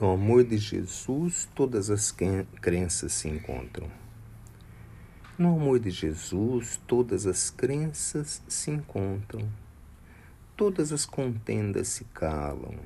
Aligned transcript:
No 0.00 0.12
amor 0.12 0.44
de 0.44 0.56
Jesus, 0.56 1.46
todas 1.54 1.90
as 1.90 2.10
crenças 2.10 3.12
se 3.12 3.28
encontram. 3.28 3.86
No 5.36 5.56
amor 5.56 5.78
de 5.78 5.90
Jesus, 5.90 6.80
todas 6.86 7.26
as 7.26 7.50
crenças 7.50 8.42
se 8.48 8.70
encontram. 8.70 9.46
Todas 10.56 10.90
as 10.90 11.04
contendas 11.04 11.88
se 11.88 12.04
calam. 12.14 12.76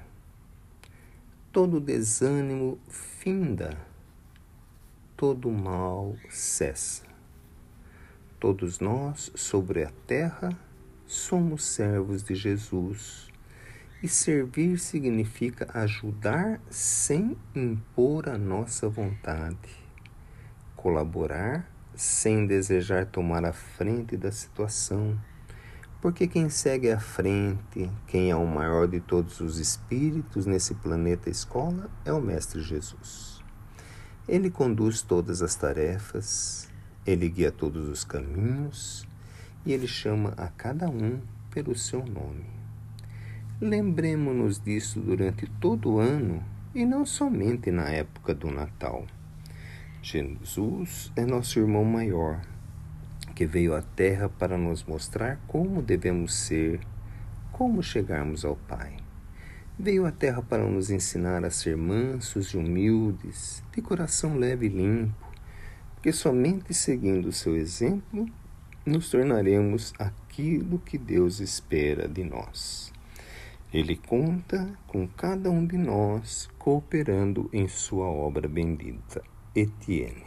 Todo 1.53 1.79
desânimo 1.79 2.81
finda. 2.89 3.79
Todo 5.17 5.49
mal 5.53 6.17
cessa. 6.31 7.05
Todos 8.41 8.81
nós, 8.81 9.31
sobre 9.37 9.85
a 9.85 9.93
terra, 10.05 10.49
somos 11.07 11.65
servos 11.65 12.25
de 12.25 12.35
Jesus 12.35 13.33
e 14.05 14.09
servir 14.09 14.79
significa 14.79 15.67
ajudar 15.73 16.61
sem 16.69 17.35
impor 17.55 18.29
a 18.29 18.37
nossa 18.37 18.87
vontade, 18.87 19.57
colaborar 20.77 21.67
sem 21.95 22.47
desejar 22.47 23.07
tomar 23.07 23.47
a 23.47 23.53
frente 23.55 24.15
da 24.15 24.31
situação, 24.31 25.19
porque 26.03 26.27
quem 26.27 26.51
segue 26.51 26.91
à 26.91 27.01
frente, 27.01 27.91
quem 28.07 28.31
é 28.31 28.37
o 28.37 28.47
maior 28.47 28.87
de 28.87 29.01
todos 29.01 29.41
os 29.41 29.59
espíritos 29.59 30.45
nesse 30.45 30.75
planeta 30.75 31.31
escola, 31.31 31.89
é 32.05 32.13
o 32.13 32.21
Mestre 32.21 32.61
Jesus. 32.61 33.43
Ele 34.29 34.51
conduz 34.51 35.01
todas 35.01 35.41
as 35.41 35.55
tarefas, 35.55 36.69
ele 37.07 37.27
guia 37.31 37.51
todos 37.51 37.89
os 37.89 38.05
caminhos 38.05 39.09
e 39.65 39.73
ele 39.73 39.87
chama 39.89 40.35
a 40.37 40.49
cada 40.49 40.91
um 40.91 41.23
pelo 41.51 41.75
seu 41.75 42.05
nome. 42.05 42.64
Lembremos-nos 43.67 44.59
disso 44.59 45.01
durante 45.01 45.47
todo 45.47 45.93
o 45.93 45.99
ano 45.99 46.45
e 46.75 46.85
não 46.85 47.07
somente 47.07 47.71
na 47.71 47.89
época 47.89 48.35
do 48.35 48.51
Natal. 48.51 49.07
Jesus 50.03 51.11
é 51.17 51.25
nosso 51.25 51.59
irmão 51.59 51.83
maior, 51.83 52.43
que 53.35 53.47
veio 53.47 53.75
à 53.75 53.81
Terra 53.81 54.29
para 54.29 54.59
nos 54.59 54.85
mostrar 54.85 55.41
como 55.47 55.81
devemos 55.81 56.35
ser, 56.35 56.79
como 57.53 57.83
chegarmos 57.83 58.45
ao 58.45 58.55
Pai. 58.55 58.99
Veio 59.79 60.05
à 60.05 60.13
Terra 60.13 60.43
para 60.43 60.69
nos 60.69 60.91
ensinar 60.91 61.43
a 61.43 61.49
ser 61.49 61.75
mansos 61.75 62.49
e 62.49 62.59
humildes, 62.59 63.65
de 63.75 63.81
coração 63.81 64.37
leve 64.37 64.67
e 64.67 64.69
limpo, 64.69 65.27
porque 65.95 66.13
somente 66.13 66.75
seguindo 66.75 67.29
o 67.29 67.33
seu 67.33 67.57
exemplo 67.57 68.27
nos 68.85 69.09
tornaremos 69.09 69.95
aquilo 69.99 70.79
que 70.81 70.99
Deus 70.99 71.41
espera 71.41 72.07
de 72.07 72.25
nós. 72.25 72.94
Ele 73.75 73.97
conta 73.97 74.73
com 74.87 75.05
cada 75.09 75.51
um 75.51 75.67
de 75.67 75.77
nós 75.77 76.49
cooperando 76.61 77.51
em 77.53 77.67
sua 77.67 78.07
obra 78.07 78.47
bendita. 78.47 79.21
Etienne. 79.53 80.25